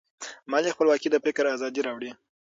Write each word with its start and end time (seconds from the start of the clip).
مالي 0.51 0.69
خپلواکي 0.75 1.07
د 1.11 1.15
فکر 1.25 1.43
ازادي 1.55 1.81
راوړي. 1.87 2.11